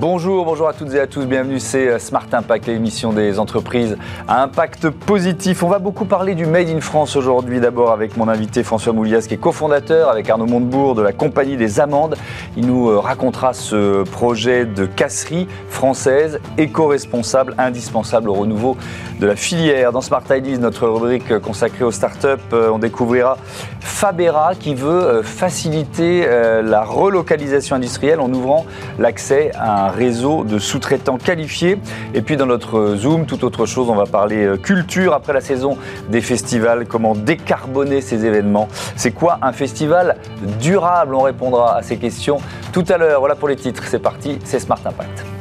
[0.00, 3.96] Bonjour, bonjour à toutes et à tous, bienvenue, c'est euh, Smart Impact, l'émission des entreprises
[4.28, 5.64] à impact positif.
[5.64, 9.26] On va beaucoup parler du Made in France aujourd'hui, d'abord avec mon invité François Moulias,
[9.26, 12.14] qui est cofondateur avec Arnaud Montebourg de la compagnie des Amandes.
[12.56, 18.76] Il nous euh, racontera ce projet de casserie française, éco-responsable, indispensable au renouveau
[19.18, 19.90] de la filière.
[19.90, 23.36] Dans Smart Ideas, notre rubrique consacrée aux startups, euh, on découvrira
[23.80, 26.24] Fabera qui veut faciliter
[26.62, 28.64] la relocalisation industrielle en ouvrant
[28.98, 31.78] l'accès à un réseau de sous-traitants qualifiés.
[32.14, 35.40] Et puis dans notre Zoom, tout autre chose, on va parler euh, culture après la
[35.40, 35.76] saison
[36.08, 38.68] des festivals, comment décarboner ces événements.
[38.96, 40.16] C'est quoi un festival
[40.60, 41.14] durable?
[41.14, 42.38] On répondra à ces questions
[42.72, 43.20] tout à l'heure.
[43.20, 45.37] Voilà pour les titres, c'est parti, c'est Smart Impact.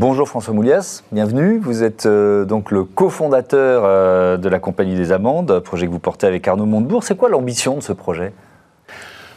[0.00, 1.58] Bonjour François Moulias, bienvenue.
[1.58, 5.98] Vous êtes euh, donc le cofondateur euh, de la Compagnie des Amandes, projet que vous
[5.98, 7.04] portez avec Arnaud Montebourg.
[7.04, 8.32] C'est quoi l'ambition de ce projet?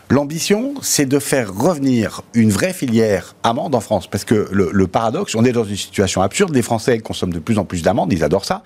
[0.09, 4.07] L'ambition, c'est de faire revenir une vraie filière amande en France.
[4.07, 6.55] Parce que le, paradoxe, on est dans une situation absurde.
[6.55, 8.63] Les Français consomment de plus en plus d'amandes, ils adorent ça.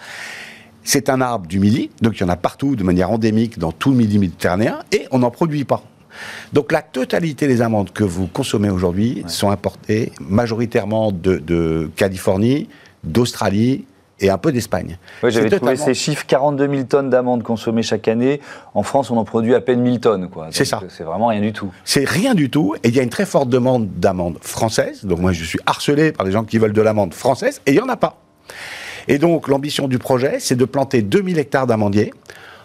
[0.83, 3.71] C'est un arbre du Midi, donc il y en a partout de manière endémique dans
[3.71, 5.81] tout le Midi méditerranéen, et on n'en produit pas.
[6.53, 12.69] Donc la totalité des amandes que vous consommez aujourd'hui sont importées majoritairement de, Californie,
[13.03, 13.85] d'Australie,
[14.19, 14.97] et un peu d'Espagne.
[15.21, 18.41] Oui, j'avais trouvé ces chiffres 42 000 tonnes d'amandes consommées chaque année.
[18.73, 20.27] En France, on en produit à peine 1000 tonnes.
[20.49, 20.81] C'est ça.
[20.89, 21.71] C'est vraiment rien du tout.
[21.85, 22.73] C'est rien du tout.
[22.83, 25.05] Et il y a une très forte demande d'amandes françaises.
[25.05, 27.75] Donc moi, je suis harcelé par les gens qui veulent de l'amande française, et il
[27.75, 28.17] n'y en a pas.
[29.07, 32.11] Et donc, l'ambition du projet, c'est de planter 2000 hectares d'amandiers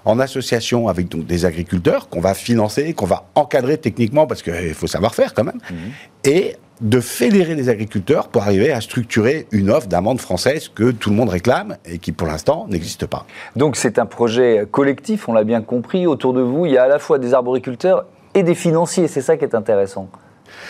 [0.04, 4.74] en association avec donc, des agriculteurs qu'on va financer, qu'on va encadrer techniquement parce qu'il
[4.74, 5.76] faut savoir faire quand même, mhm.
[6.24, 11.10] et de fédérer les agriculteurs pour arriver à structurer une offre d'amende française que tout
[11.10, 13.24] le monde réclame et qui pour l'instant n'existe pas.
[13.54, 16.06] Donc c'est un projet collectif, on l'a bien compris.
[16.06, 19.20] Autour de vous, il y a à la fois des arboriculteurs et des financiers, c'est
[19.20, 20.08] ça qui est intéressant.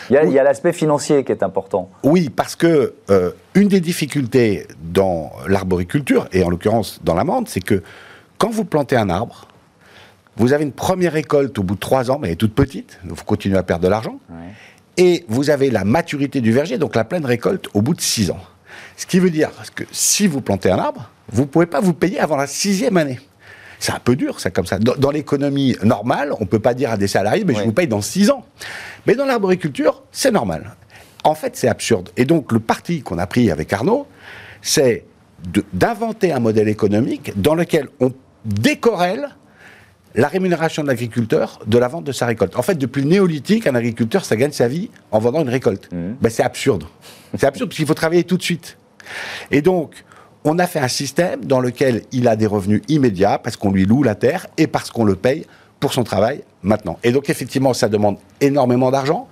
[0.09, 1.89] Il y a, l'aspect financier qui est important.
[2.03, 7.63] Oui, parce que euh, une des difficultés dans l'arboriculture, et en l'occurrence dans l'amende, c'est
[7.63, 7.81] que
[8.43, 9.47] quand vous plantez un arbre,
[10.35, 12.99] vous avez une première récolte au bout de trois ans, mais elle est toute petite,
[13.05, 14.19] donc vous continuez à perdre de l'argent.
[14.97, 18.31] Et vous avez la maturité du verger, donc la pleine récolte, au bout de six
[18.31, 18.41] ans.
[18.97, 21.93] Ce qui veut dire que si vous plantez un arbre, vous ne pouvez pas vous
[21.93, 23.17] payer avant la sixième année.
[23.79, 24.77] C'est un peu dur, ça, comme ça.
[24.77, 27.87] Dans, l'économie normale, on ne peut pas dire à des salariés, mais je vous paye
[27.87, 28.45] dans six ans.
[29.07, 30.75] Mais dans l'arboriculture, c'est normal.
[31.23, 32.09] En fait, c'est absurde.
[32.17, 34.05] Et donc, le parti qu'on a pris avec Arnaud,
[34.61, 35.05] c'est
[35.71, 38.11] d'inventer un modèle économique dans lequel on
[38.45, 39.29] décorrèle
[40.15, 42.55] la rémunération de l'agriculteur de la vente de sa récolte.
[42.55, 45.91] En fait, depuis le néolithique, un agriculteur, ça gagne sa vie en vendant une récolte.
[45.91, 46.13] Mmh.
[46.21, 46.83] Ben, c'est absurde.
[47.37, 48.77] C'est absurde parce qu'il faut travailler tout de suite.
[49.49, 50.03] Et donc,
[50.43, 53.85] on a fait un système dans lequel il a des revenus immédiats parce qu'on lui
[53.85, 55.45] loue la terre et parce qu'on le paye
[55.79, 56.99] pour son travail maintenant.
[57.03, 59.27] Et donc, effectivement, ça demande énormément d'argent.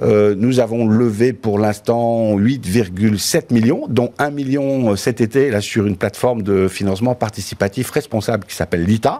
[0.00, 5.60] Euh, nous avons levé pour l'instant 8,7 millions, dont 1 million euh, cet été là,
[5.60, 9.18] sur une plateforme de financement participatif responsable qui s'appelle l'ITA.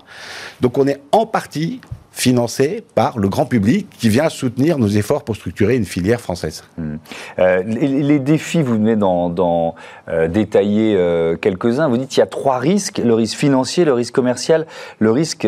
[0.60, 1.80] Donc on est en partie
[2.18, 6.64] financé par le grand public qui vient soutenir nos efforts pour structurer une filière française.
[6.76, 6.96] Hmm.
[7.38, 9.76] Euh, les, défis, vous venez d'en
[10.08, 11.88] euh, détailler euh, quelques-uns.
[11.88, 14.66] Vous dites qu'il y a trois risques, le risque financier, le risque commercial,
[14.98, 15.46] le risque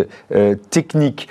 [0.70, 1.28] technique.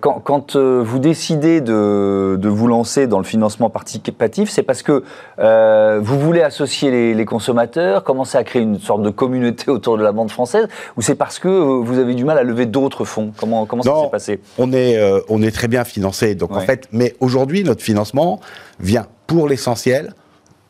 [0.00, 5.04] quand, quand vous décidez de, de, vous lancer dans le financement participatif, c'est parce que
[5.98, 10.02] vous voulez associer les, les, consommateurs, commencer à créer une sorte de communauté autour de
[10.02, 10.66] la bande française,
[10.96, 13.32] ou c'est parce que vous avez du mal à lever d'autres fonds?
[13.36, 14.40] Comment, comment ça s'est passé?
[14.56, 16.34] on est euh, on est très bien financé.
[16.34, 18.40] Donc en fait, mais aujourd'hui, notre financement
[18.80, 20.14] vient pour l'essentiel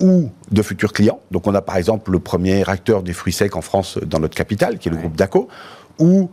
[0.01, 1.21] ou de futurs clients.
[1.31, 4.37] Donc on a par exemple le premier acteur des fruits secs en France dans notre
[4.37, 5.49] capitale, qui est le groupe DACO,
[5.99, 6.31] ou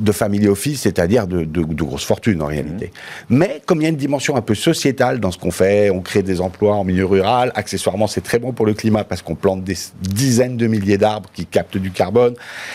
[0.00, 2.92] de family office, c'est-à-dire de, grosses fortunes en réalité.
[3.30, 3.38] Mhm.
[3.38, 6.00] Mais comme il y a une dimension un peu sociétale dans ce qu'on fait, on
[6.00, 9.34] crée des emplois en milieu rural, accessoirement c'est très bon pour le climat parce qu'on
[9.34, 12.34] plante des dizaines de milliers d'arbres qui captent du carbone,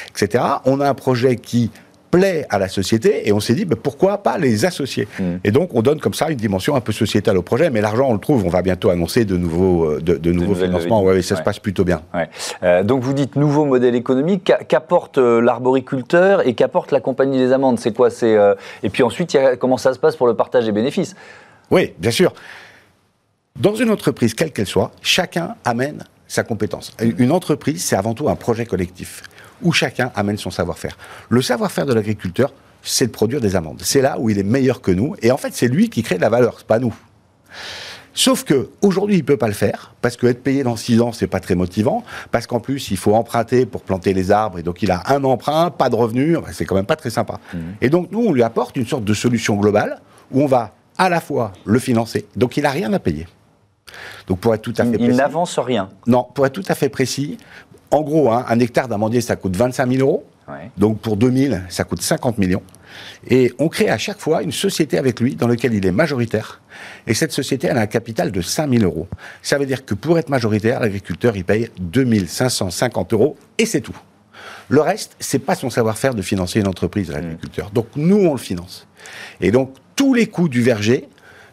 [0.09, 0.43] etc.
[0.65, 1.71] On a un projet qui
[2.13, 5.37] plaît à la société et on s'est dit mais pourquoi pas les associer mm.
[5.43, 8.07] Et donc on donne comme ça une dimension un peu sociétale au projet, mais l'argent
[8.07, 11.35] on le trouve, on va bientôt annoncer de nouveaux, euh, de, nouveaux financements, ouais, ça
[11.35, 12.01] se passe plutôt bien.
[12.61, 17.51] Euh, donc vous dites nouveau modèle économique, qu'apporte euh, l'arboriculteur et qu'apporte la compagnie des
[17.51, 18.09] amendes C'est quoi?
[18.09, 18.37] C'est
[18.83, 21.15] Et puis ensuite, comment ça se passe pour le partage des bénéfices?
[21.71, 22.33] Oui, bien sûr.
[23.59, 26.95] Dans une entreprise, quelle qu'elle soit, chacun amène sa compétence.
[26.99, 29.23] Une entreprise, c'est avant tout un projet collectif
[29.63, 30.97] où chacun amène son savoir-faire.
[31.29, 33.81] Le savoir-faire de l'agriculteur, c'est de produire des amandes.
[33.83, 35.15] C'est là où il est meilleur que nous.
[35.21, 36.93] Et en fait, c'est lui qui crée de la valeur, c'est pas nous.
[38.15, 41.11] Sauf que aujourd'hui, il peut pas le faire parce que être payé dans 6 ans,
[41.11, 42.03] c'est pas très motivant.
[42.31, 45.23] Parce qu'en plus, il faut emprunter pour planter les arbres et donc il a un
[45.23, 46.37] emprunt, pas de revenus.
[46.51, 47.39] C'est quand même pas très sympa.
[47.53, 47.57] Mmh.
[47.81, 49.99] Et donc nous, on lui apporte une sorte de solution globale
[50.31, 53.27] où on va à la fois le financer, donc il a rien à payer.
[54.27, 55.89] Donc pour être tout à fait précis, il n'avance rien.
[56.07, 57.37] Non, pour être tout à fait précis,
[57.93, 60.25] en gros, hein, un hectare d'amandier, ça coûte 25 000 euros.
[60.77, 62.63] Donc pour 2000, ça coûte 50 millions.
[63.27, 66.61] Et on crée à chaque fois une société avec lui dans laquelle il est majoritaire.
[67.07, 69.07] Et cette société, elle a un capital de 5 000 euros.
[69.41, 73.97] Ça veut dire que pour être majoritaire, l'agriculteur, il paye 2550 euros et c'est tout.
[74.69, 77.69] Le reste, c'est pas son savoir-faire de financer une entreprise, l'agriculteur.
[77.71, 78.87] Donc nous, on le finance.
[79.39, 81.07] Et donc tous les coûts du verger,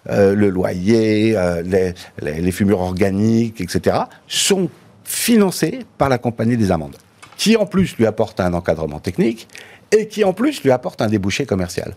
[0.09, 1.93] euh, le loyer, euh, les,
[2.23, 4.71] les, fumures organiques, etc., sont
[5.11, 6.97] financés par la compagnie des amendes,
[7.37, 9.49] qui en plus lui apporte un encadrement technique
[9.91, 11.97] et qui en plus lui apporte un débouché commercial.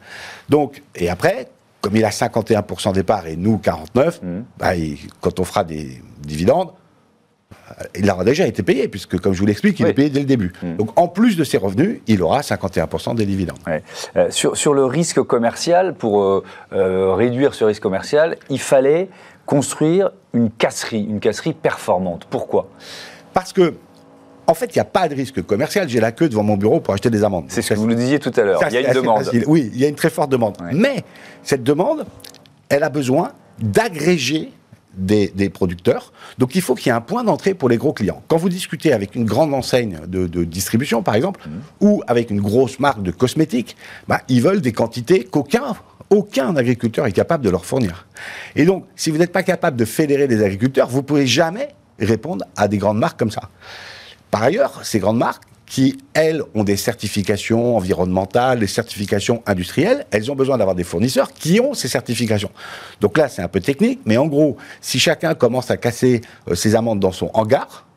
[0.50, 1.48] Donc, et après,
[1.80, 4.27] comme il a 51% des parts et nous 49, mmh.
[4.57, 4.71] bah,
[5.21, 6.71] quand on fera des dividendes,
[7.51, 10.21] euh, il aura déjà été payé, puisque, comme je vous l'explique, il est payé dès
[10.21, 10.54] le début.
[10.63, 10.77] Mmh.
[10.77, 13.60] Donc, en plus de ses revenus, il aura 51% des dividendes.
[14.15, 19.10] Euh, sur, sur, le risque commercial, pour euh, réduire ce risque commercial, il fallait
[19.45, 22.25] construire une casserie, une casserie performante.
[22.29, 22.69] Pourquoi?
[23.33, 23.73] Parce que
[24.45, 25.87] en fait, il n'y a pas de risque commercial.
[25.87, 27.45] J'ai la queue devant mon bureau pour acheter des amendes.
[27.47, 28.61] C'est ce que vous nous disiez tout à l'heure.
[28.69, 29.29] Il y a une demande.
[29.47, 30.57] Oui, il y a une très forte demande.
[30.73, 31.03] Mais
[31.43, 32.05] cette demande,
[32.69, 34.51] elle a besoin d'agréger
[34.95, 36.11] des, producteurs.
[36.37, 38.21] Donc il faut qu'il y ait un point d'entrée pour les gros clients.
[38.27, 41.85] Quand vous discutez avec une grande enseigne de, distribution, par exemple, mmh.
[41.85, 43.75] ou avec une grosse marque de cosmétiques,
[44.07, 45.75] bah, ils veulent des quantités qu'aucun
[46.09, 48.07] aucun agriculteur est capable de leur fournir.
[48.55, 51.69] Et donc, si vous n'êtes pas capable de fédérer des agriculteurs, vous ne pouvez jamais
[52.00, 53.50] répondre à des grandes marques comme ça.
[54.31, 60.31] Par ailleurs, ces grandes marques, qui, elles, ont des certifications environnementales, des certifications industrielles, elles
[60.31, 62.51] ont besoin d'avoir des fournisseurs qui ont ces certifications.
[63.01, 66.53] Donc là, c'est un peu technique, mais en gros, si chacun commence à casser euh,
[66.53, 67.88] ses amendes dans son hangar,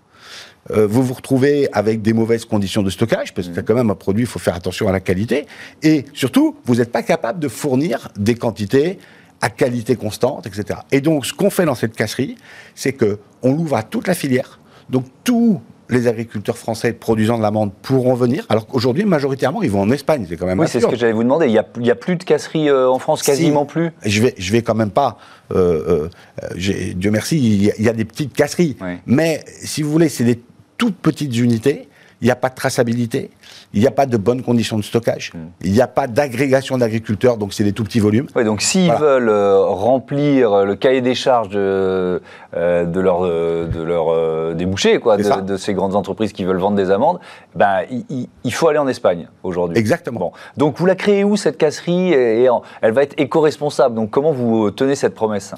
[0.70, 3.64] euh, vous vous retrouvez avec des mauvaises conditions de stockage, parce que c'est mmh.
[3.64, 5.46] quand même un produit, il faut faire attention à la qualité,
[5.82, 8.98] et surtout, vous n'êtes pas capable de fournir des quantités
[9.40, 10.80] à qualité constante, etc.
[10.92, 12.36] Et donc, ce qu'on fait dans cette casserie,
[12.74, 14.60] c'est que on l'ouvre à toute la filière.
[14.88, 19.82] Donc, tous les agriculteurs français produisant de l'amande pourront venir, alors qu'aujourd'hui, majoritairement, ils vont
[19.82, 20.26] en Espagne.
[20.28, 21.46] C'est quand même Oui, c'est ce que j'allais vous demander.
[21.46, 23.90] Il n'y a, a, plus de casseries euh, en France, quasiment plus?
[24.04, 25.18] Je vais, je vais quand même pas.
[25.54, 26.08] Euh,
[26.42, 28.76] euh, Dieu merci, il y, a, des petites casseries.
[29.06, 30.40] Mais si vous voulez, c'est des
[30.76, 31.88] toutes petites unités.
[32.22, 33.30] Il n'y a pas de traçabilité
[33.76, 35.48] il n'y a pas de bonnes conditions de stockage, hmm.
[35.62, 38.26] il n'y a pas d'agrégation d'agriculteurs, donc c'est des tout petits volumes.
[38.34, 42.22] Oui, donc s'ils veulent euh, remplir le cahier des charges de,
[42.56, 46.76] euh, de leur, euh, de leur débouché, quoi, de, ces grandes entreprises qui veulent vendre
[46.76, 47.18] des amandes,
[47.54, 49.76] ben, il, faut aller en Espagne aujourd'hui.
[49.76, 50.32] Exactement.
[50.56, 52.48] Donc vous la créez où cette casserie et,
[52.80, 55.54] Elle va être éco-responsable, donc comment vous tenez cette promesse?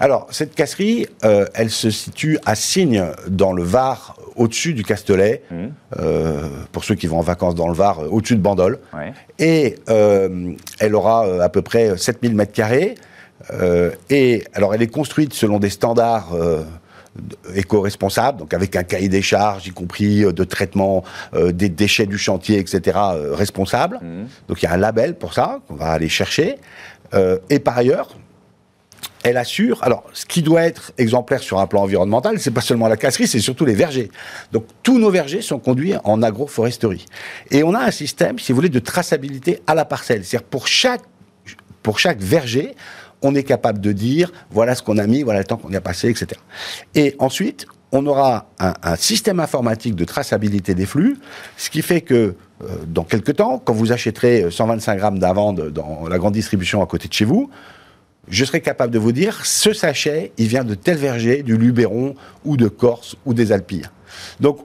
[0.00, 5.56] Alors, cette casserie, elle se situe à Signes, dans le Var, au-dessus du Castellet, mmh.
[5.98, 8.78] euh, pour ceux qui vont en vacances dans le Var, euh, au-dessus de Bandol.
[9.38, 12.94] Et euh, elle aura à peu près 7000 mètres carrés.
[14.10, 16.34] et alors, elle est construite selon des standards
[17.54, 21.02] éco-responsables, donc avec un cahier des charges, y compris de traitement
[21.34, 22.98] des déchets du chantier, etc.,
[23.32, 23.96] responsable.
[24.02, 24.26] Mmh.
[24.48, 26.56] Donc il y a un label pour ça qu'on va aller chercher.
[27.48, 28.14] et par ailleurs,
[29.24, 29.82] elle assure.
[29.82, 33.26] Alors, ce qui doit être exemplaire sur un plan environnemental, c'est pas seulement la casserie,
[33.26, 34.10] c'est surtout les vergers.
[34.52, 37.06] Donc, tous nos vergers sont conduits en agroforesterie.
[37.50, 40.24] Et on a un système, si vous voulez, de traçabilité à la parcelle.
[40.24, 41.02] C'est-à-dire, pour chaque,
[41.82, 42.74] pour chaque verger,
[43.22, 45.76] on est capable de dire, voilà ce qu'on a mis, voilà le temps qu'on y
[45.76, 46.40] a passé, etc.
[46.94, 51.18] Et ensuite, on aura un, système informatique de traçabilité des flux,
[51.56, 52.14] ce qui fait que
[52.62, 56.86] euh, dans quelques temps, quand vous achèterez 125 grammes d'avande dans la grande distribution à
[56.86, 57.50] côté de chez vous,
[58.28, 62.14] je serais capable de vous dire, ce sachet, il vient de tel verger, du Luberon,
[62.44, 63.88] ou de Corse, ou des Alpilles.
[64.38, 64.60] Donc,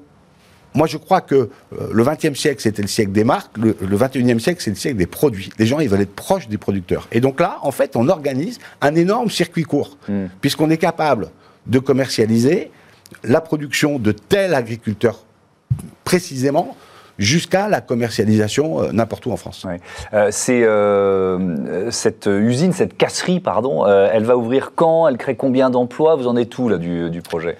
[0.74, 1.50] moi, je crois que euh,
[1.92, 3.58] le XXe siècle, c'était le siècle des marques.
[3.58, 5.50] Le, XXIe siècle, c'est le siècle des produits.
[5.58, 7.08] Les gens, ils veulent être proches des producteurs.
[7.14, 10.26] Et donc là, en fait, on organise un énorme circuit court, hmm.
[10.42, 11.30] puisqu'on est capable
[11.66, 12.72] de commercialiser
[13.24, 15.26] la production de tel agriculteur
[16.04, 16.76] précisément
[17.18, 19.66] jusqu'à la commercialisation euh, n'importe où en France.
[20.14, 25.08] Euh, c'est euh, cette usine, cette casserie, pardon, elle va ouvrir quand?
[25.08, 26.16] Elle crée combien d'emplois?
[26.16, 27.58] Vous en êtes où là du, du projet?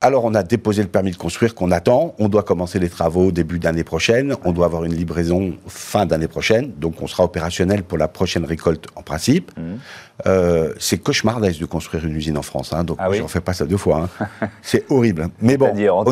[0.00, 2.14] Alors, on a déposé le permis de construire qu'on attend.
[2.20, 4.36] On doit commencer les travaux début d'année prochaine.
[4.44, 6.70] On doit avoir une livraison fin d'année prochaine.
[6.76, 9.50] Donc, on sera opérationnel pour la prochaine récolte en principe.
[9.56, 9.62] Mmh.
[10.26, 12.72] Euh, c'est cauchemar de construire une usine en France.
[12.72, 14.08] Hein, donc, ah je n'en fais pas ça deux fois.
[14.20, 14.48] Hein.
[14.62, 15.28] c'est horrible.
[15.40, 15.66] Mais bon.
[15.66, 16.04] C'est-à-dire en,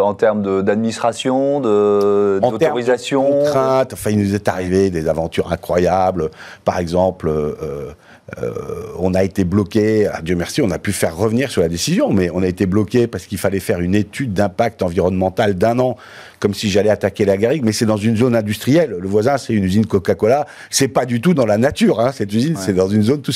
[0.00, 6.30] en, termes d'administration, d'autorisation Enfin, il nous est arrivé des aventures incroyables.
[6.64, 7.92] Par exemple, euh,
[8.38, 8.52] euh,
[8.98, 12.12] on a été bloqué, à Dieu merci, on a pu faire revenir sur la décision,
[12.12, 15.96] mais on a été bloqué parce qu'il fallait faire une étude d'impact environnemental d'un an,
[16.40, 18.96] comme si j'allais attaquer la garrigue, mais c'est dans une zone industrielle.
[18.98, 22.32] Le voisin, c'est une usine Coca-Cola, c'est pas du tout dans la nature, hein, cette
[22.32, 23.32] usine, c'est dans une zone tout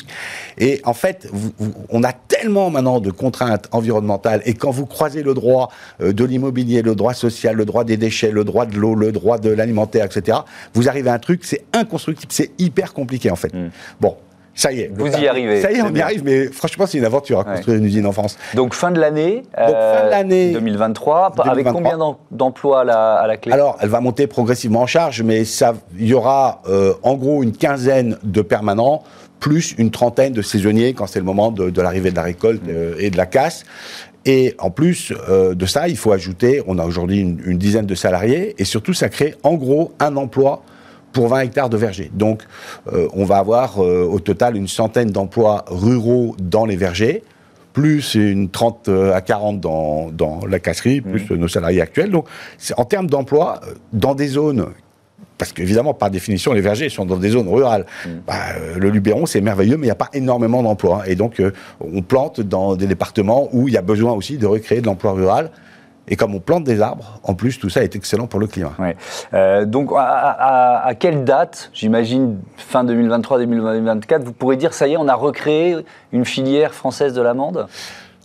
[0.59, 1.31] Et en fait,
[1.91, 5.71] on a tellement maintenant de contraintes environnementales, et quand vous croisez le droit
[6.01, 9.13] euh, de l'immobilier, le droit social, le droit des déchets, le droit de l'eau, le
[9.13, 10.39] droit de l'alimentaire, etc.,
[10.73, 13.53] vous arrivez à un truc, c'est inconstructible, c'est hyper compliqué en fait.
[13.55, 13.71] Mm.
[14.01, 14.17] Bon,
[14.55, 14.91] ça y est.
[14.95, 15.61] Vous y arrivez.
[15.61, 18.07] Ça y est, on y arrive, mais franchement, c'est une aventure à construire une usine
[18.07, 18.39] en France.
[18.55, 19.43] Donc fin de l'année.
[19.59, 21.99] Euh, l'année 2023, Avec combien
[22.31, 23.53] d'emplois à la, clé?
[23.53, 27.43] Alors, elle va monter progressivement en charge, mais ça, il y aura euh, en gros
[27.43, 29.03] une quinzaine de permanents
[29.41, 32.95] plus une trentaine de saisonniers quand c'est le moment de, l'arrivée de la récolte euh,
[32.99, 33.65] et de la casse.
[34.25, 37.85] Et en plus euh, de ça, il faut ajouter, on a aujourd'hui une, une, dizaine
[37.85, 40.63] de salariés, et surtout, ça crée en gros un emploi
[41.15, 42.11] pour 20 hectares de vergers.
[42.13, 42.43] Donc,
[42.93, 47.23] euh, on va avoir euh, au total une centaine d'emplois ruraux dans les vergers,
[47.73, 51.37] plus une 30 euh, à 40 dans, dans la casserie, plus mmh.
[51.37, 52.11] nos salariés actuels.
[52.11, 52.27] Donc,
[52.77, 53.61] en termes d'emploi,
[53.95, 54.67] dans des zones
[55.37, 57.87] parce qu'évidemment, par définition, les vergers sont dans des zones rurales.
[58.07, 58.11] Mmh.
[58.25, 58.35] Bah,
[58.77, 61.09] le Luberon, c'est merveilleux, mais il n'y a pas énormément d'emplois.
[61.09, 61.43] Et donc,
[61.81, 65.13] on plante dans des départements où il y a besoin aussi de recréer de l'emploi
[65.13, 65.51] rural.
[66.09, 68.75] Et comme on plante des arbres, en plus, tout ça est excellent pour le climat.
[69.33, 75.09] Euh, donc, à, quelle date, j'imagine fin 2023-2024, vous pourrez dire, ça y est, on
[75.09, 75.77] a recréé
[76.13, 77.67] une filière française de l'amande?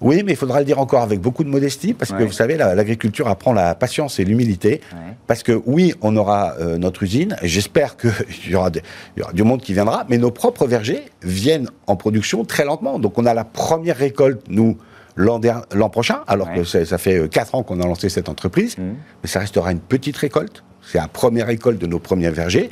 [0.01, 2.55] Oui, mais il faudra le dire encore avec beaucoup de modestie, parce que vous savez,
[2.55, 4.81] l'agriculture apprend la patience et l'humilité.
[5.27, 8.12] Parce que oui, on aura euh, notre usine, j'espère qu'il
[8.50, 12.98] y, aura du monde qui viendra, mais nos propres vergers viennent en production très lentement.
[12.98, 14.77] Donc on a la première récolte, nous,
[15.16, 18.82] l'an prochain, alors que ça fait 4 euh, ans qu'on a lancé cette entreprise, mmh.
[19.24, 20.63] mais ça restera une petite récolte.
[20.82, 22.70] C'est la première récolte de nos premiers vergers.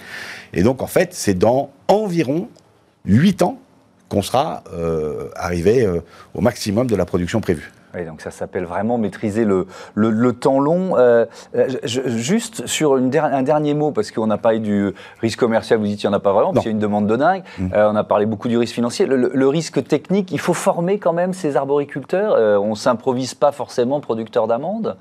[0.54, 2.50] Et donc, en fait, c'est dans environ
[3.06, 3.60] 8 ans
[4.10, 6.00] qu'on sera euh, arrivé euh,
[6.34, 7.72] au maximum de la production prévue
[8.06, 10.98] donc ça s'appelle vraiment maîtriser le, le, temps long.
[10.98, 11.26] Euh,
[11.56, 15.86] euh, juste sur une un dernier mot, parce qu'on a parlé du risque commercial, vous
[15.86, 17.44] dites qu'il n'y en a pas vraiment, parce qu'il y a une demande de dingue.
[17.58, 17.70] Mm.
[17.74, 19.06] Euh, on a parlé beaucoup du risque financier.
[19.06, 22.62] Le, risque technique, il faut former quand même ces arboriculteurs?
[22.62, 24.98] on ne s'improvise pas forcément producteur d'amandes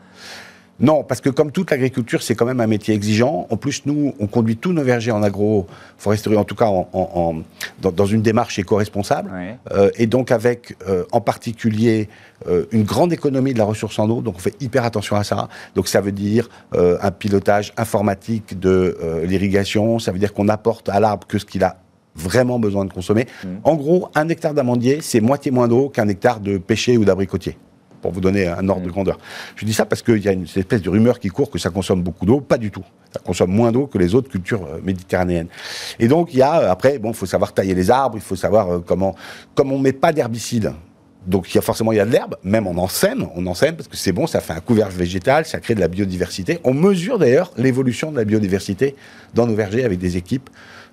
[0.79, 3.47] non, parce que comme toute l'agriculture, c'est quand même un métier exigeant.
[3.51, 7.43] En plus, nous, on conduit tous nos vergers en agroforesterie, en tout cas en,
[7.81, 9.31] dans, une démarche éco-responsable.
[9.73, 12.09] Euh, et donc avec, euh, en particulier,
[12.47, 14.21] euh, une grande économie de la ressource en eau.
[14.21, 15.49] Donc on fait hyper attention à ça.
[15.75, 19.99] Donc ça veut dire un pilotage informatique de l'irrigation.
[19.99, 21.79] Ça veut dire qu'on apporte à l'arbre que ce qu'il a
[22.15, 23.27] vraiment besoin de consommer.
[23.45, 23.49] Mmh.
[23.65, 27.59] En gros, un hectare d'amandier, c'est moitié moins d'eau qu'un hectare de pêcher ou d'abricotier
[28.07, 28.93] pour vous donner un ordre de mm.
[28.93, 29.19] grandeur.
[29.57, 31.71] Je dis ça parce qu'il y a une espèce de rumeur qui court que ça
[31.71, 32.41] consomme beaucoup d'eau.
[32.41, 32.85] Pas du tout.
[33.13, 35.49] Ça consomme moins d'eau que les autres cultures euh, méditerranéennes.
[35.99, 38.23] Et donc, il y a, euh, après, bon, il faut savoir tailler les arbres, il
[38.23, 39.17] faut savoir euh, comment,
[39.57, 40.73] comme on met pas d'herbicide,
[41.27, 43.45] donc il y a forcément il y a de l'herbe, même on en sème, on
[43.49, 45.89] en sème parce que c'est bon, ça fait un couvercle végétal, ça crée de la
[45.89, 46.61] biodiversité.
[46.63, 48.95] On mesure d'ailleurs l'évolution de la biodiversité
[49.35, 50.49] dans nos vergers avec des équipes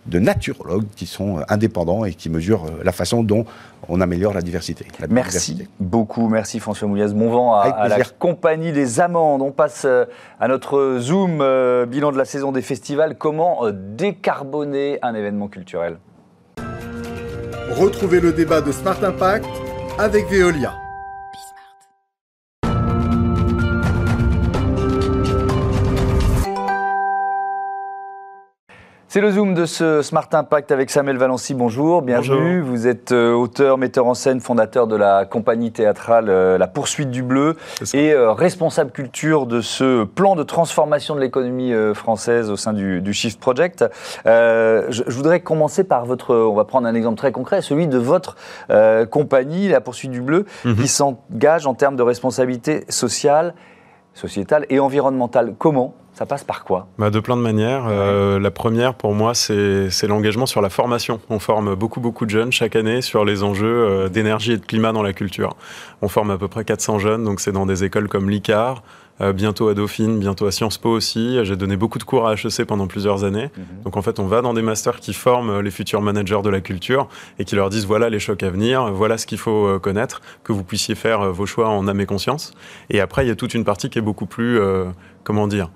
[0.05, 3.45] de naturologues qui sont euh, indépendants et qui mesurent euh, la façon dont
[3.89, 4.85] on améliore la diversité.
[5.09, 7.09] merci beaucoup, merci François Moulias.
[7.09, 9.41] Bon vent à, la compagnie des Amandes.
[9.41, 10.05] On passe euh,
[10.39, 11.37] à notre Zoom,
[11.87, 13.17] bilan de la saison des festivals.
[13.17, 15.97] Comment décarboner un événement culturel?
[17.71, 19.47] Retrouvez le débat de Smart Impact
[19.97, 20.73] avec Veolia.
[29.13, 31.53] C'est le Zoom de ce Smart Impact avec Samuel Valency.
[31.53, 32.61] Bonjour, bienvenue.
[32.61, 37.11] Vous êtes euh, auteur, metteur en scène, fondateur de la compagnie théâtrale euh, La Poursuite
[37.11, 37.55] du Bleu
[37.93, 43.13] et euh, responsable culture de ce plan de transformation de l'économie française au sein du,
[43.13, 43.85] Shift Project.
[44.25, 48.35] Je, voudrais commencer par votre, on va prendre un exemple très concret, celui de votre
[49.11, 50.75] compagnie, La Poursuite du Bleu, mhm.
[50.75, 53.53] qui s'engage en termes de responsabilité sociale,
[54.15, 55.53] sociétale et environnementale.
[55.59, 57.85] Comment ça passe par quoi bah De plein de manières.
[57.87, 61.19] Euh, la première, pour moi, c'est l'engagement sur la formation.
[61.29, 64.65] On forme beaucoup, beaucoup de jeunes chaque année sur les enjeux euh, d'énergie et de
[64.65, 65.55] climat dans la culture.
[66.01, 68.83] On forme à peu près 400 jeunes, donc c'est dans des écoles comme l'ICAR,
[69.21, 71.39] euh, bientôt à Dauphine, bientôt à Sciences Po aussi.
[71.43, 73.49] J'ai donné beaucoup de cours à HEC pendant plusieurs années.
[73.57, 73.83] Mhm.
[73.85, 76.61] Donc en fait, on va dans des masters qui forment les futurs managers de la
[76.61, 77.07] culture
[77.39, 80.53] et qui leur disent voilà les chocs à venir, voilà ce qu'il faut connaître, que
[80.53, 82.53] vous puissiez faire vos choix en âme et conscience.
[82.91, 84.59] Et après, il y a toute une partie qui est beaucoup plus,
[85.23, 85.69] comment dire,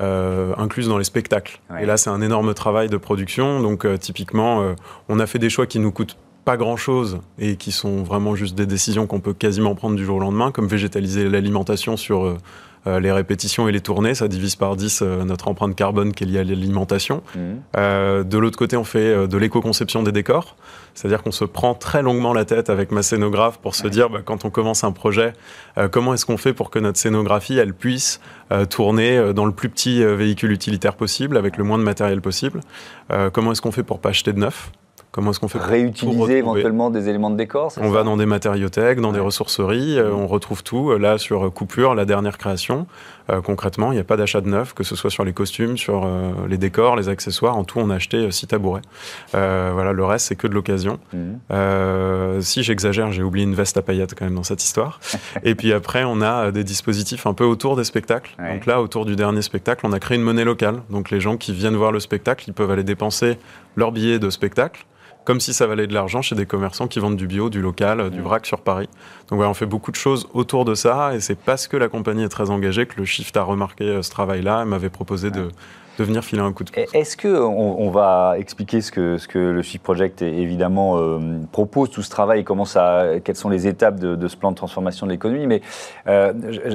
[0.00, 1.60] euh, incluse dans les spectacles.
[1.80, 3.60] Et là, c'est un énorme travail de production.
[3.60, 4.72] Donc, euh, typiquement, euh,
[5.08, 8.54] on a fait des choix qui nous coûtent pas grand-chose et qui sont vraiment juste
[8.54, 12.36] des décisions qu'on peut quasiment prendre du jour au lendemain, comme végétaliser l'alimentation sur
[12.86, 16.40] les répétitions et les tournées, ça divise par 10 notre empreinte carbone qui est liée
[16.40, 17.22] à l'alimentation.
[17.34, 18.24] Mmh.
[18.24, 20.56] de l'autre côté, on fait de l'éco-conception des décors.
[20.94, 24.20] C'est-à-dire qu'on se prend très longuement la tête avec ma scénographe pour se dire, bah,
[24.24, 25.32] quand on commence un projet,
[25.78, 28.20] euh, comment est-ce qu'on fait pour que notre scénographie, elle puisse
[28.50, 32.20] euh, tourner euh, dans le plus petit véhicule utilitaire possible, avec le moins de matériel
[32.20, 32.60] possible?
[33.32, 34.72] Comment est-ce qu'on fait pour pas acheter de neuf?
[35.12, 38.98] Comment est-ce qu'on fait Réutiliser éventuellement des éléments de décor On va dans des matériothèques,
[38.98, 40.90] dans des ressourceries, euh, on retrouve tout.
[40.90, 42.86] Euh, là, sur euh, Coupure, la dernière création,
[43.44, 46.06] concrètement, il n'y a pas d'achat de neuf, que ce soit sur les costumes, sur
[46.48, 47.56] les décors, les accessoires.
[47.56, 48.82] En tout, on a acheté six tabourets.
[49.32, 50.98] voilà, le reste, c'est que de l'occasion.
[51.14, 52.42] Mhm.
[52.42, 55.00] si j'exagère, j'ai oublié une veste à paillettes quand même dans cette histoire.
[55.44, 58.34] Et puis après, on a des dispositifs un peu autour des spectacles.
[58.38, 60.82] Donc là, autour du dernier spectacle, on a créé une monnaie locale.
[60.90, 63.38] Donc les gens qui viennent voir le spectacle, ils peuvent aller dépenser
[63.76, 64.84] leur billet de spectacle
[65.24, 68.10] comme si ça valait de l'argent chez des commerçants qui vendent du bio, du local,
[68.10, 68.22] du mmh.
[68.22, 68.88] vrac sur Paris.
[69.28, 71.88] Donc voilà, on fait beaucoup de choses autour de ça et c'est parce que la
[71.88, 75.30] compagnie est très engagée que le Shift a remarqué euh, ce travail-là et m'avait proposé
[75.30, 75.48] de,
[75.98, 76.84] de venir filer un coup de pouce.
[76.94, 81.18] Est-ce que on, va expliquer ce que, ce que le Shift Project évidemment euh,
[81.50, 85.06] propose, tout ce travail, comment ça, quelles sont les étapes de, ce plan de transformation
[85.06, 85.60] de l'économie, mais
[86.08, 86.32] euh,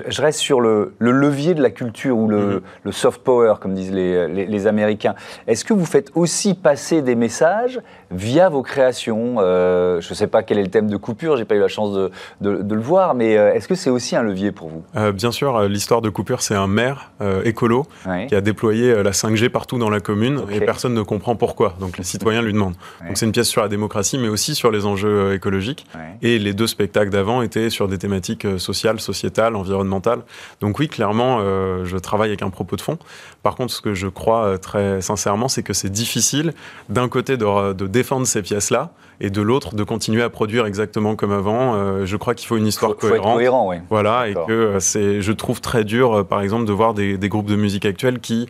[0.08, 2.92] je, reste sur le, levier de la culture ou le, mm-hmm.
[2.92, 5.16] soft power, comme disent les, les, Américains.
[5.48, 7.80] Est-ce que vous faites aussi passer des messages
[8.12, 11.46] via vos créations euh, Je ne sais pas quel est le thème de coupure, j'ai
[11.46, 14.52] pas eu la chance de, de le voir, mais est-ce que c'est aussi un levier
[14.52, 15.12] pour vous?
[15.14, 17.12] Bien sûr, l'histoire de coupure, c'est un maire
[17.44, 17.86] écolo
[18.28, 21.76] qui a déployé la 5G partout dans la commune et personne ne comprend pourquoi.
[21.80, 22.76] Donc les citoyens lui demandent.
[23.06, 25.86] Donc c'est une pièce sur la démocratie, mais aussi sur les enjeux euh, écologiques.
[26.22, 30.22] Et les deux spectacles d'avant étaient sur des thématiques euh, sociales, sociétales, environnementales.
[30.60, 32.98] Donc oui, clairement, euh, je travaille avec un propos de fond.
[33.48, 36.54] Par contre, ce que je crois très sincèrement, c'est que c'est difficile
[36.90, 41.16] d'un côté de, de défendre ces pièces-là et de l'autre de continuer à produire exactement
[41.16, 41.76] comme avant.
[41.76, 43.36] Euh, je crois qu'il faut une histoire cohérente.
[43.36, 43.78] cohérent, oui.
[43.90, 47.18] Voilà, et que euh, c'est, je trouve très dur, euh, par exemple, de voir des,
[47.30, 48.50] groupes de musique actuels qui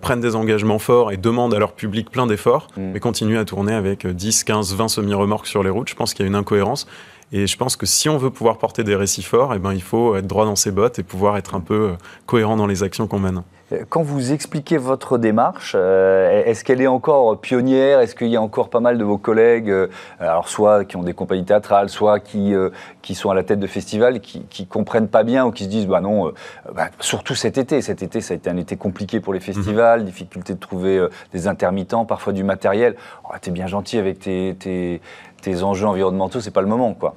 [0.00, 2.90] prennent des engagements forts et demandent à leur public plein d'efforts, mm.
[2.94, 5.88] mais continuent à tourner avec 10, 15, 20 semi-remorques sur les routes.
[5.88, 6.86] Je pense qu'il y a une incohérence.
[7.32, 9.82] Et je pense que si on veut pouvoir porter des récits forts, eh ben, il
[9.82, 11.92] faut être droit dans ses bottes et pouvoir être un peu
[12.26, 13.42] cohérent dans les actions qu'on mène.
[13.88, 18.00] Quand vous expliquez votre démarche, euh, est-ce qu'elle est encore pionnière?
[18.00, 21.02] Est-ce qu'il y a encore pas mal de vos collègues, euh, alors soit qui ont
[21.02, 22.70] des compagnies théâtrales, soit qui, euh,
[23.02, 25.68] qui sont à la tête de festivals, qui, qui comprennent pas bien ou qui se
[25.68, 26.32] disent, bah non,
[26.74, 27.82] bah, surtout cet été.
[27.82, 29.44] Cet été, ça a été un été compliqué pour les mhm.
[29.44, 32.96] festivals, difficulté de trouver des intermittents, parfois du matériel.
[33.24, 35.00] Oh, T'es bien gentil avec tes, tes,
[35.40, 37.14] tes enjeux environnementaux, c'est pas le moment, quoi.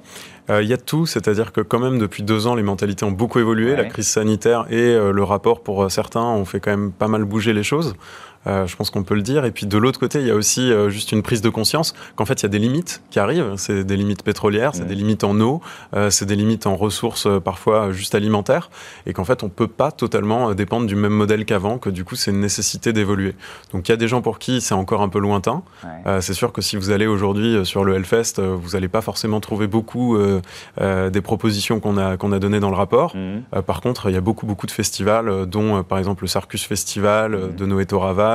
[0.48, 3.10] Euh, il y a tout, c'est-à-dire que quand même depuis deux ans, les mentalités ont
[3.10, 3.74] beaucoup évolué.
[3.74, 7.08] La crise sanitaire et euh, le rapport pour euh, certains ont fait quand même pas
[7.08, 7.94] mal bouger les choses.
[8.46, 9.44] Euh, je pense qu'on peut le dire.
[9.44, 11.94] Et puis de l'autre côté, il y a aussi euh, juste une prise de conscience
[12.14, 13.54] qu'en fait, il y a des limites qui arrivent.
[13.56, 15.60] C'est des limites pétrolières, c'est des limites en eau,
[15.94, 18.70] euh, c'est des limites en ressources parfois juste alimentaires,
[19.06, 22.14] et qu'en fait, on peut pas totalement dépendre du même modèle qu'avant, que du coup,
[22.14, 23.34] c'est une nécessité d'évoluer.
[23.72, 25.62] Donc il y a des gens pour qui c'est encore un peu lointain.
[26.20, 29.66] c'est sûr que si vous allez aujourd'hui sur le Hellfest, vous n'allez pas forcément trouver
[29.66, 30.18] beaucoup
[30.78, 33.14] des propositions qu'on a, qu'on a données dans le rapport.
[33.16, 33.62] Mmh.
[33.62, 37.36] par contre, il y a beaucoup, beaucoup de festivals, dont par exemple le Sarcus Festival
[37.36, 37.56] mmh.
[37.56, 37.86] de Noé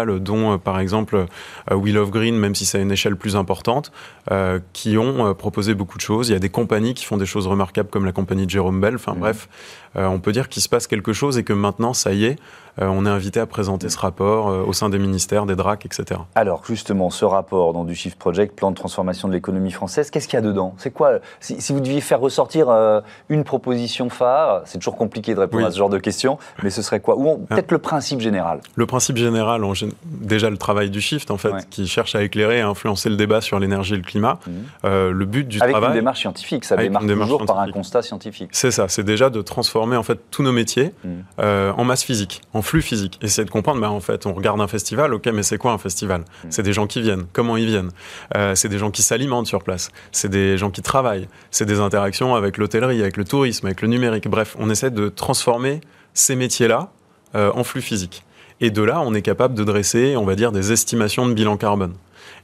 [0.06, 1.26] Dont euh, par exemple
[1.72, 3.92] euh, We Love Green, même si c'est à une échelle plus importante,
[4.32, 6.30] euh, qui ont proposé beaucoup de choses.
[6.30, 8.80] Il y a des compagnies qui font des choses remarquables comme la compagnie de Jérôme
[8.80, 8.96] Bell.
[8.96, 9.20] Enfin mmh.
[9.20, 9.50] bref,
[9.96, 12.38] on peut dire qu'il se passe quelque chose et que maintenant, ça y est,
[12.78, 16.22] on est invité à présenter ce rapport euh, au sein des ministères, des DRAC, etc.
[16.36, 20.28] Alors justement, ce rapport dans du Shift Project, plan de transformation de l'économie française, qu'est-ce
[20.28, 20.74] qu'il y a dedans?
[20.78, 21.20] C'est quoi?
[21.40, 25.72] Si, vous deviez faire ressortir euh, une proposition phare, c'est toujours compliqué de répondre à
[25.72, 27.18] ce genre de questions, mais ce serait quoi?
[27.18, 29.64] Ou peut-être le principe général Le principe général,
[30.06, 33.16] déjà le travail du Shift, en fait, qui cherche à éclairer et à influencer le
[33.16, 34.40] débat sur l'énergie et le climat.
[34.48, 34.88] Mmh.
[34.88, 35.76] le but du travail...
[35.76, 38.50] Avec une démarche scientifique, ça démarre toujours par un constat scientifique.
[38.52, 41.42] C'est ça, c'est déjà de transformer en fait tous nos métiers mmh.
[41.78, 43.20] en masse physique, en flux physique.
[43.22, 45.78] Essayer de comprendre, bah, en fait, on regarde un festival, ok, mais c'est quoi un
[45.78, 46.22] festival?
[46.22, 46.48] Mm.
[46.50, 47.92] C'est des gens qui viennent, comment ils viennent?
[48.36, 51.80] Euh, C'est des gens qui s'alimentent sur place, c'est des gens qui travaillent, c'est des
[51.80, 54.28] interactions avec l'hôtellerie, avec le tourisme, avec le numérique.
[54.28, 55.82] Bref, on essaie de transformer
[56.14, 56.92] ces métiers-là
[57.36, 58.24] euh, en flux physique.
[58.60, 61.58] Et de là, on est capable de dresser, on va dire, des estimations de bilan
[61.58, 61.94] carbone.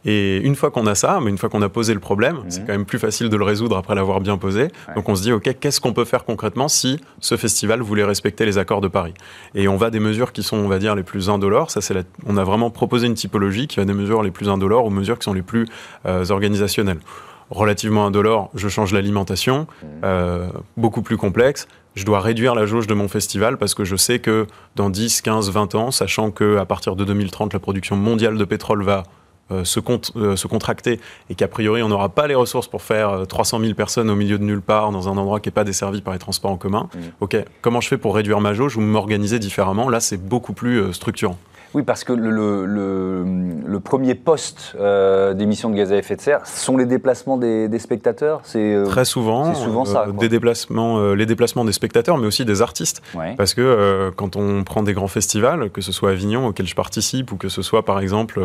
[0.05, 2.43] Et une fois qu'on a ça, mais une fois qu'on a posé le problème, mhm.
[2.49, 4.69] c'est quand même plus facile de le résoudre après l'avoir bien posé.
[4.95, 8.45] Donc on se dit, OK, qu'est-ce qu'on peut faire concrètement si ce festival voulait respecter
[8.45, 9.13] les accords de Paris?
[9.55, 11.71] Et on va des mesures qui sont, on va dire, les plus indolores.
[11.71, 11.95] Ça, c'est
[12.25, 15.17] On a vraiment proposé une typologie qui va des mesures les plus indolores aux mesures
[15.17, 15.67] qui sont les plus
[16.05, 16.99] euh, organisationnelles
[17.49, 19.89] relativement indolore, je change l'alimentation, mhm.
[20.03, 21.67] euh, beaucoup plus complexe.
[21.95, 24.45] Je dois réduire la jauge de mon festival parce que je sais que
[24.75, 28.83] dans 10, 15, 20 ans, sachant qu'à partir de 2030, la production mondiale de pétrole
[28.83, 29.03] va
[29.49, 29.79] se,
[30.35, 34.09] se, contracter et qu'a priori on n'aura pas les ressources pour faire 300 000 personnes
[34.09, 36.51] au milieu de nulle part dans un endroit qui n'est pas desservi par les transports
[36.51, 36.99] en commun, mmh.
[37.21, 39.89] ok, comment je fais pour réduire ma jauge ou m'organiser différemment?
[39.89, 41.37] Là, c'est beaucoup plus structurant.
[41.73, 46.75] Oui, parce que le, premier poste euh, d'émission de gaz à effet de serre sont
[46.75, 48.41] les déplacements des, spectateurs?
[48.43, 49.53] C'est Très souvent.
[49.53, 50.07] Souvent ça.
[50.19, 53.01] Des déplacements, les déplacements des spectateurs, mais aussi des artistes.
[53.37, 57.31] Parce que quand on prend des grands festivals, que ce soit Avignon auquel je participe,
[57.31, 58.41] ou que ce soit par exemple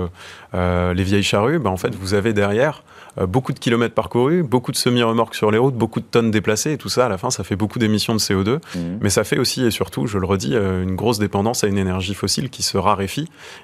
[0.52, 2.82] les Vieilles Charrues, ben, en fait, vous avez derrière
[3.18, 6.72] euh, beaucoup de kilomètres parcourus, beaucoup de semi-remorques sur les routes, beaucoup de tonnes déplacées,
[6.72, 8.58] et tout ça, à la fin, ça fait beaucoup d'émissions de CO2.
[8.74, 8.98] Mhm.
[9.00, 11.78] Mais ça fait aussi, et surtout, je le redis, euh, une grosse dépendance à une
[11.78, 13.11] énergie fossile qui se raréfie.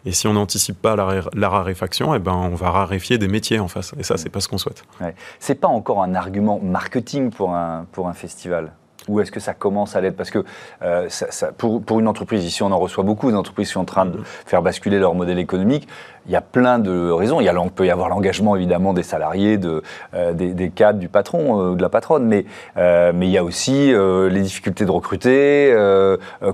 [0.04, 3.68] Et si on n'anticipe pas la, raréfaction, eh ben, on va raréfier des métiers en
[3.68, 3.94] face.
[3.98, 4.84] Et ça, c'est pas ce qu'on souhaite.
[5.00, 5.14] Ouais.
[5.38, 8.72] C'est pas encore un argument marketing pour un, pour un festival?
[9.08, 10.16] Ou est-ce que ça commence à l'être?
[10.16, 10.44] Parce que
[10.82, 11.08] euh,
[11.56, 14.62] pour, une entreprise, ici on en reçoit beaucoup d'entreprises qui sont en train de faire
[14.62, 15.88] basculer leur modèle économique.
[16.26, 17.40] Il y a plein de raisons.
[17.40, 19.82] Il, y a, peut y avoir l'engagement évidemment des salariés, de,
[20.14, 22.44] euh, des, cadres, du patron, euh, de la patronne, mais,
[22.76, 25.74] mais il y a aussi les difficultés de recruter,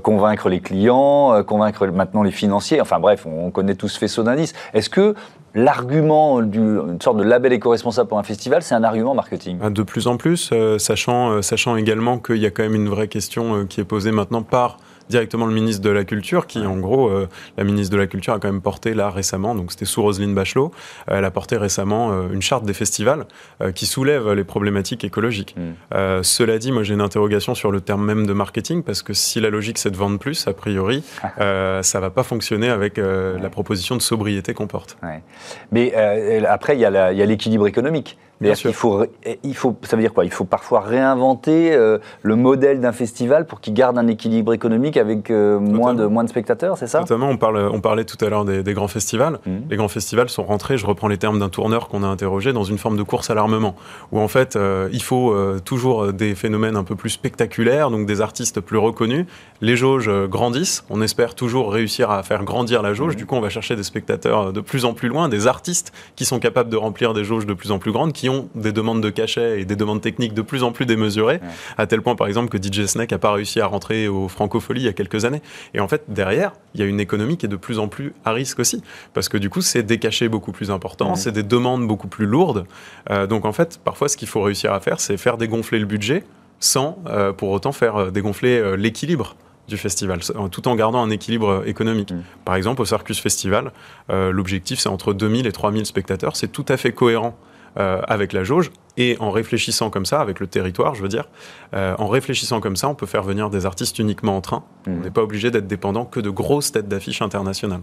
[0.02, 2.80] convaincre les clients, convaincre maintenant les financiers.
[2.80, 4.54] Enfin bref, on, connaît tous ce faisceau d'indices.
[4.72, 5.14] Est-ce que
[5.54, 9.58] l'argument d'une sorte de label éco-responsable pour un festival, c'est un argument marketing.
[9.62, 12.74] Ah, de plus en plus, euh, sachant, euh, sachant également qu'il y a quand même
[12.74, 16.46] une vraie question euh, qui est posée maintenant par directement le ministre de la Culture,
[16.46, 19.54] qui en gros, euh, la ministre de la Culture a quand même porté là récemment,
[19.54, 20.72] donc c'était sous Roselyne Bachelot,
[21.10, 23.26] euh, elle a porté récemment euh, une charte des festivals
[23.74, 25.56] qui soulève les problématiques écologiques.
[25.56, 26.22] Mm.
[26.22, 29.40] cela dit, moi j'ai une interrogation sur le terme même de marketing, parce que si
[29.40, 31.02] la logique c'est de vendre plus, a priori,
[31.38, 34.96] ça va pas fonctionner avec la proposition de sobriété qu'on porte.
[35.72, 35.94] Mais
[36.46, 38.18] après, il y a l'équilibre économique.
[38.44, 39.04] Il faut,
[39.42, 40.24] il faut, ça veut dire quoi?
[40.24, 44.96] Il faut parfois réinventer euh, le modèle d'un festival pour qu'il garde un équilibre économique
[44.96, 47.00] avec euh, moins, de, moins de spectateurs, c'est ça?
[47.00, 49.38] Notamment, on, parle, on parlait tout à l'heure des, grands festivals.
[49.46, 49.50] Mmh.
[49.70, 52.64] Les grands festivals sont rentrés, je reprends les termes d'un tourneur qu'on a interrogé, dans
[52.64, 53.74] une forme de course à l'armement,
[54.12, 58.20] où en fait, euh, il faut toujours des phénomènes un peu plus spectaculaires, donc des
[58.20, 59.26] artistes plus reconnus.
[59.60, 63.16] Les jauges grandissent, on espère toujours réussir à faire grandir la jauge, mmh.
[63.16, 66.24] du coup on va chercher des spectateurs de plus en plus loin, des artistes qui
[66.24, 69.02] sont capables de remplir des jauges de plus en plus grandes, qui ont des demandes
[69.02, 71.40] de cachet et des demandes techniques de plus en plus démesurées,
[71.78, 74.80] à tel point par exemple que DJ Snake n'a pas réussi à rentrer au Francophonie
[74.80, 75.42] il y a quelques années.
[75.74, 78.14] Et en fait, derrière, il y a une économie qui est de plus en plus
[78.24, 81.42] à risque aussi, parce que du coup, c'est des cachets beaucoup plus importants, c'est des
[81.42, 82.66] demandes beaucoup plus lourdes.
[83.10, 85.86] Euh, donc en fait, parfois, ce qu'il faut réussir à faire, c'est faire dégonfler le
[85.86, 86.24] budget
[86.60, 89.36] sans euh, pour autant faire euh, dégonfler l'équilibre
[89.68, 90.20] du festival,
[90.50, 92.12] tout en gardant un équilibre économique.
[92.12, 92.22] Mm.
[92.44, 93.72] Par exemple, au Circus Festival,
[94.10, 97.34] l'objectif c'est entre 2000 et 3000 spectateurs, c'est tout à fait cohérent
[97.76, 98.70] euh, avec la jauge.
[98.96, 101.24] Et en réfléchissant comme ça, avec le territoire, je veux dire,
[101.74, 104.62] euh, en réfléchissant comme ça, on peut faire venir des artistes uniquement en train.
[104.86, 105.00] On mmh.
[105.00, 107.80] n'est pas obligé d'être dépendant que de grosses têtes d'affiches internationales.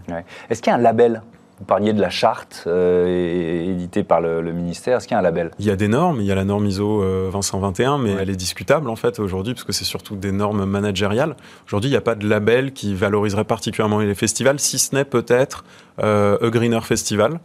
[0.48, 1.20] Est-ce qu'il y a un label?
[1.58, 4.96] Vous parliez de la charte euh, éditée par le, ministère.
[4.96, 5.50] Est-ce qu'il y a un label?
[5.58, 6.22] Il y a des normes.
[6.22, 9.64] Il y a la norme ISO 2121, mais elle est discutable en fait aujourd'hui parce
[9.64, 11.36] que c'est surtout des normes managériales.
[11.66, 15.04] Aujourd'hui, il n'y a pas de label qui valoriserait particulièrement les festivals, si ce n'est
[15.04, 15.64] peut-être
[15.98, 17.38] A Greener Festival,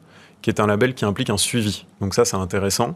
[0.48, 1.86] qui est un label qui implique un suivi.
[2.00, 2.96] Donc ça, c'est intéressant.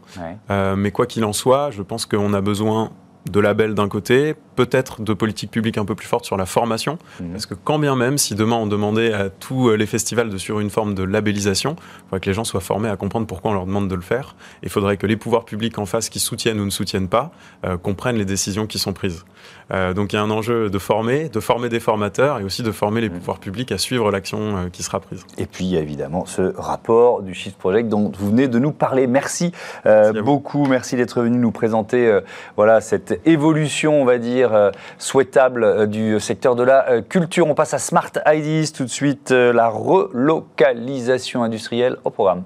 [0.50, 2.92] Euh, mais quoi qu'il en soit, je pense qu'on a besoin
[3.30, 6.98] de labels d'un côté, peut-être de politiques publiques un peu plus fortes sur la formation,
[7.20, 7.32] mhm.
[7.32, 10.60] parce que quand bien même, si demain on demandait à tous les festivals de suivre
[10.60, 13.54] une forme de labellisation, il faudrait que les gens soient formés à comprendre pourquoi on
[13.54, 14.34] leur demande de le faire.
[14.62, 17.32] Il faudrait que les pouvoirs publics en face, qui soutiennent ou ne soutiennent pas,
[17.66, 19.26] euh, comprennent les décisions qui sont prises.
[19.72, 22.62] Euh, donc il y a un enjeu de former, de former des formateurs et aussi
[22.62, 23.12] de former les mmh.
[23.12, 25.24] pouvoirs publics à suivre l'action euh, qui sera prise.
[25.38, 28.58] Et puis il y a évidemment ce rapport du Shift Project dont vous venez de
[28.58, 29.06] nous parler.
[29.06, 29.52] Merci,
[29.86, 32.20] euh, beaucoup, merci d'être venu nous présenter
[32.56, 37.46] voilà, cette évolution, on va dire, souhaitable du secteur de la culture.
[37.46, 42.44] On passe à Smart IDs tout de suite, la relocalisation industrielle au programme.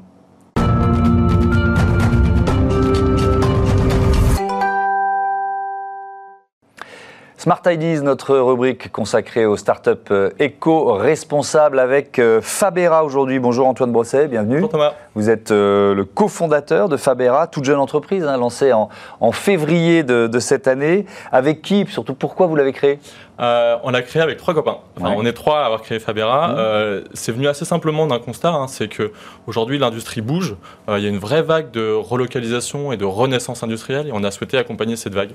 [7.46, 13.38] Smart Ideas, notre rubrique consacrée aux startups euh, éco-responsables avec euh, Fabera aujourd'hui.
[13.38, 14.56] Bonjour Antoine Brosset, bienvenue.
[14.56, 14.94] Bonjour Thomas.
[15.14, 18.90] Vous êtes euh, le cofondateur de Fabera, toute jeune entreprise, hein, lancée en,
[19.30, 21.06] février de, cette année.
[21.30, 22.98] Avec qui, surtout pourquoi vous l'avez créé?
[23.38, 24.78] On l'a créé avec trois copains.
[25.00, 26.48] On est trois à avoir créé Fabera.
[26.48, 27.04] Mmh.
[27.14, 30.56] c'est venu assez simplement d'un constat, hein, c'est qu'aujourd'hui l'industrie bouge.
[30.88, 34.32] Il y a une vraie vague de relocalisation et de renaissance industrielle et on a
[34.32, 35.30] souhaité accompagner cette vague.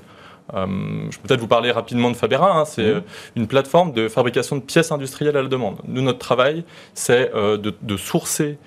[0.54, 0.66] Euh,
[1.10, 2.58] je peux peut-être vous parler rapidement de Fabera.
[2.58, 2.64] Hein.
[2.64, 3.00] c'est euh,
[3.36, 5.76] une plateforme de fabrication de pièces industrielles à la demande.
[5.86, 8.58] Nous, notre travail, c'est euh, de, sourcer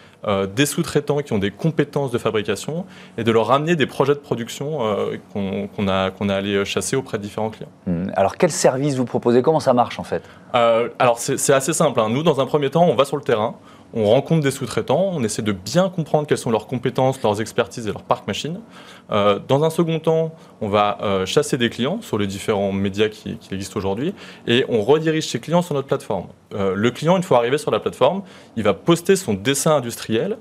[0.56, 4.20] des sous-traitants qui ont des compétences de fabrication et de leur ramener des projets de
[4.20, 4.80] production
[5.32, 7.70] qu'on a, qu'on a allé chasser auprès de différents clients.
[7.86, 8.12] Mhm.
[8.16, 9.44] Alors, quel service vous proposez?
[9.44, 10.24] Comment ça marche en fait?
[10.54, 12.00] Alors, c'est assez simple.
[12.00, 12.10] Hein.
[12.10, 13.54] Nous, dans un premier temps, on va sur le terrain
[13.96, 17.88] on rencontre des sous-traitants, on essaie de bien comprendre quelles sont leurs compétences, leurs expertises
[17.88, 18.60] et leur parc machine.
[19.10, 23.08] Euh, dans un second temps, on va euh, chasser des clients sur les différents médias
[23.08, 24.14] qui, existent aujourd'hui
[24.48, 26.28] et on redirige ces clients sur notre plateforme.
[26.54, 28.24] Euh, le client, une fois arrivé sur la plateforme,
[28.58, 30.38] il va poster son dessin industriel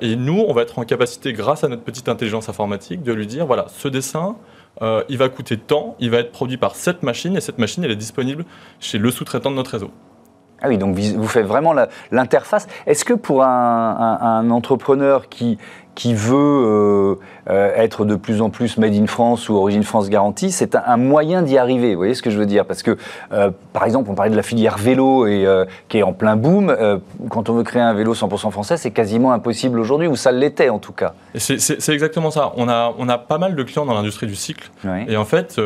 [0.00, 3.28] et nous, on va être en capacité, grâce à notre petite intelligence informatique, de lui
[3.28, 4.34] dire voilà, ce dessin,
[4.80, 7.92] il va coûter tant, il va être produit par cette machine et cette machine, elle
[7.92, 8.44] est disponible
[8.80, 9.92] chez le sous-traitant de notre réseau.
[10.62, 11.74] Ah oui, donc vous faites vraiment
[12.10, 12.66] l'interface.
[12.86, 15.58] Est-ce que pour un, entrepreneur qui,
[16.14, 17.18] veut
[17.50, 20.74] euh, euh, être de plus en plus made in France ou origine France garantie, c'est
[20.74, 21.92] un, moyen d'y arriver.
[21.92, 22.64] Vous voyez ce que je veux dire?
[22.64, 22.96] Parce que,
[23.32, 25.46] euh, par exemple, on parlait de la filière vélo et
[25.88, 26.74] qui est en plein boom.
[27.28, 30.68] quand on veut créer un vélo 100% français, c'est quasiment impossible aujourd'hui, ou ça l'était
[30.68, 31.14] en tout cas.
[31.36, 32.52] C'est exactement ça.
[32.56, 34.70] On a, on a pas mal de clients dans l'industrie du cycle.
[35.08, 35.60] Et en fait,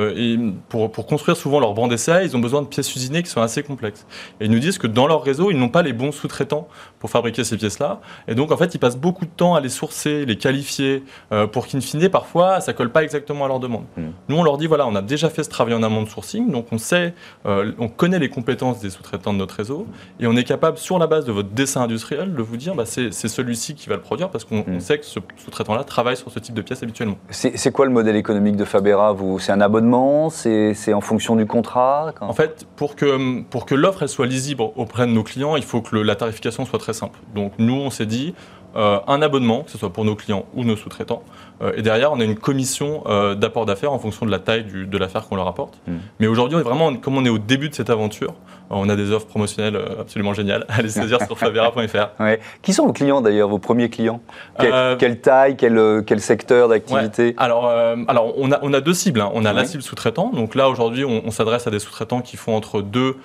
[0.68, 3.42] pour, pour, construire souvent leur banc d'essai, ils ont besoin de pièces usinées qui sont
[3.42, 4.06] assez complexes.
[4.40, 6.68] Et ils nous disent que dans leur réseau, ils n'ont pas les bons sous-traitants
[6.98, 8.00] pour fabriquer ces pièces-là.
[8.28, 11.46] Et donc, en fait, ils passent beaucoup de temps à les sourcer les qualifier, euh,
[11.46, 13.84] pour qu'in fine, parfois, ça colle pas exactement à leur demande.
[13.96, 14.10] Hmm.
[14.28, 16.50] Nous, on leur dit, voilà, on a déjà fait ce travail en amont de sourcing,
[16.50, 17.14] donc on sait,
[17.46, 19.86] euh, on connaît les compétences des sous-traitants de notre réseau,
[20.20, 22.84] et on est capable, sur la base de votre dessin industriel, de vous dire, bah,
[22.86, 24.80] c'est celui-ci qui va le produire, parce qu'on hmm.
[24.80, 27.16] sait que ce sous-traitant-là travaille sur ce type de pièces habituellement.
[27.30, 30.30] C'est quoi le modèle économique de Fabera C'est un abonnement?
[30.30, 32.12] C'est en fonction du contrat?
[32.20, 35.80] En fait, pour que, pour que l'offre soit lisible auprès de nos clients, il faut
[35.80, 37.18] que la tarification soit très simple.
[37.34, 38.34] Donc nous, on s'est dit,
[38.76, 41.22] euh, un abonnement, que ce soit pour nos clients ou nos sous-traitants.
[41.62, 44.64] Euh, et derrière, on a une commission euh, d'apport d'affaires en fonction de la taille
[44.64, 45.78] de l'affaire qu'on leur apporte.
[45.86, 45.98] Hmm.
[46.18, 48.34] Mais aujourd'hui, vraiment, comme on est au début de cette aventure,
[48.70, 50.66] on a des offres promotionnelles absolument géniales.
[50.68, 52.08] Allez saisir sur favera.fr.
[52.20, 52.40] Ouais.
[52.62, 54.20] Qui sont vos clients d'ailleurs, vos premiers clients?
[54.58, 57.34] Quelle taille, quel, quel secteur d'activité?
[57.36, 59.20] Alors, alors on, a, on a deux cibles.
[59.20, 59.30] Hein.
[59.34, 60.30] On a la cible sous-traitant.
[60.30, 63.16] Donc là, aujourd'hui, on, s'adresse à des sous-traitants qui font entre 2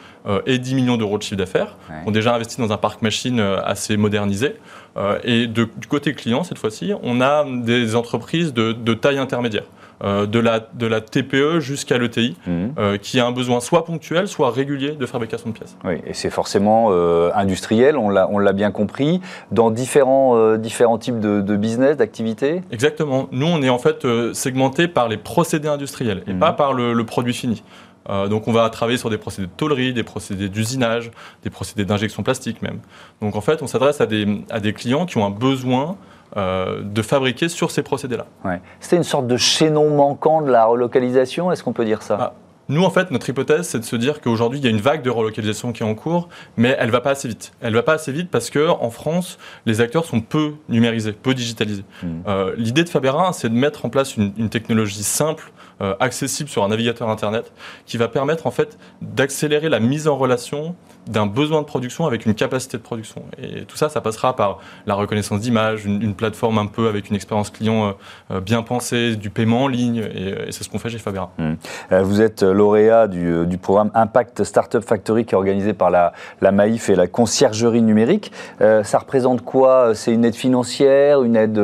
[0.45, 3.39] et 10 millions d'euros de chiffre d'affaires, qui ont déjà investi dans un parc machine
[3.39, 4.55] assez modernisé.
[4.97, 9.63] Euh, et du côté client, cette fois-ci, on a des entreprises de, taille intermédiaire.
[10.01, 12.71] Euh, de, la, de la TPE jusqu'à l'ETI, mhm.
[12.79, 15.75] euh, qui a un besoin soit ponctuel, soit régulier de fabrication de pièces.
[15.83, 16.91] Oui, et c'est forcément
[17.35, 19.19] industriel, on l'a bien compris,
[19.51, 22.61] dans différents, différents types de, business, d'activités?
[22.71, 23.27] Exactement.
[23.33, 26.39] Nous, on est en fait segmenté par les procédés industriels et mhm.
[26.39, 27.61] pas par le produit fini.
[28.09, 31.11] Euh, donc on va travailler sur des procédés de tôlerie, des procédés d'usinage,
[31.43, 32.79] des procédés d'injection plastique même.
[33.21, 35.97] Donc en fait, on s'adresse à des, à des clients qui ont un besoin
[36.37, 38.25] euh, de fabriquer sur ces procédés-là.
[38.45, 38.61] Ouais.
[38.79, 42.17] C'était une sorte de chaînon manquant de la relocalisation, est-ce qu'on peut dire ça?
[42.17, 42.33] Bah,
[42.71, 45.01] nous, en fait, notre hypothèse, c'est de se dire qu'aujourd'hui, il y a une vague
[45.01, 47.51] de relocalisation qui est en cours, mais elle ne va pas assez vite.
[47.61, 51.33] Elle ne va pas assez vite parce qu'en France, les acteurs sont peu numérisés, peu
[51.33, 51.83] digitalisés.
[52.03, 52.07] Mmh.
[52.27, 56.49] Euh, l'idée de Fabera, c'est de mettre en place une, une technologie simple, euh, accessible
[56.49, 57.53] sur un navigateur Internet,
[57.85, 60.75] qui va permettre en fait d'accélérer la mise en relation
[61.07, 63.23] d'un besoin de production avec une capacité de production.
[63.41, 67.15] Et tout ça, ça passera par la reconnaissance d'image, une, plateforme un peu avec une
[67.15, 67.91] expérience client euh,
[68.31, 71.31] euh, bien pensée, du paiement en ligne, et, c'est ce qu'on fait chez Fabera.
[71.37, 71.53] Mmh.
[72.01, 76.11] Vous êtes lauréat du, programme Impact Startup Factory qui est organisé par la,
[76.41, 78.31] la Maïf et la conciergerie numérique.
[78.59, 79.95] ça représente quoi?
[79.95, 81.61] C'est une aide financière, une aide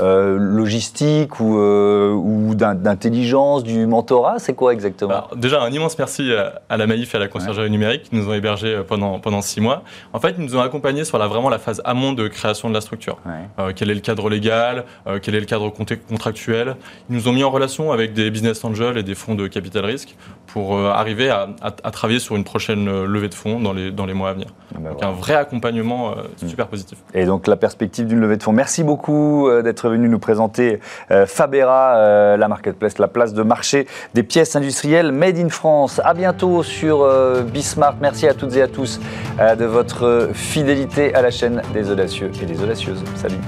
[0.00, 3.49] logistique ou, ou d'intelligence?
[3.58, 5.24] Du mentorat C'est quoi exactement?
[5.36, 6.32] Déjà, un immense merci
[6.68, 9.42] à la Maïf et à la conciergerie numérique qui nous ont hébergés euh, pendant, pendant
[9.42, 9.82] six mois.
[10.12, 12.74] En fait, ils nous ont accompagnés sur la, vraiment la phase amont de création de
[12.74, 13.18] la structure.
[13.58, 16.76] Euh, quel est le cadre légal euh, Quel est le cadre contractuel?
[17.08, 19.84] Ils nous ont mis en relation avec des business angels et des fonds de capital
[19.84, 24.14] risque pour arriver à, travailler sur une prochaine levée de fonds dans les, dans les
[24.14, 24.48] mois à venir.
[24.74, 26.48] Ah bah donc un vrai accompagnement mm.
[26.48, 26.98] super positif.
[27.14, 28.52] Et donc la perspective d'une levée de fonds.
[28.52, 30.80] Merci beaucoup d'être venu nous présenter
[31.26, 36.00] Fabera, la marketplace, la place de marché des pièces industrielles Made in France.
[36.04, 37.96] À bientôt sur euh, Bismart.
[38.00, 39.00] Merci à toutes et à tous
[39.38, 43.02] euh, de votre fidélité à la chaîne des audacieux et des audacieuses.
[43.16, 43.38] Salut.